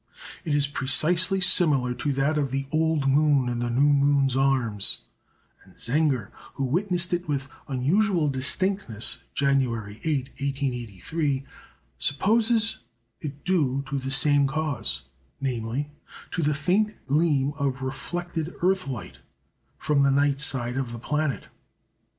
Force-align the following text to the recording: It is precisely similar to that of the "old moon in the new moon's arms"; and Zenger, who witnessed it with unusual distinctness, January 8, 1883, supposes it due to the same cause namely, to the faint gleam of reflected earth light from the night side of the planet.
It 0.43 0.55
is 0.55 0.65
precisely 0.65 1.39
similar 1.41 1.93
to 1.93 2.11
that 2.13 2.35
of 2.35 2.49
the 2.49 2.65
"old 2.71 3.07
moon 3.07 3.47
in 3.47 3.59
the 3.59 3.69
new 3.69 3.81
moon's 3.93 4.35
arms"; 4.35 5.01
and 5.63 5.75
Zenger, 5.75 6.31
who 6.55 6.63
witnessed 6.63 7.13
it 7.13 7.27
with 7.29 7.47
unusual 7.67 8.27
distinctness, 8.27 9.19
January 9.35 9.99
8, 10.03 10.29
1883, 10.29 11.45
supposes 11.99 12.79
it 13.19 13.45
due 13.45 13.83
to 13.89 13.99
the 13.99 14.09
same 14.09 14.47
cause 14.47 15.03
namely, 15.39 15.91
to 16.31 16.41
the 16.41 16.55
faint 16.55 16.95
gleam 17.05 17.53
of 17.57 17.83
reflected 17.83 18.55
earth 18.63 18.87
light 18.87 19.19
from 19.77 20.01
the 20.01 20.09
night 20.09 20.41
side 20.41 20.77
of 20.77 20.93
the 20.93 20.97
planet. 20.97 21.45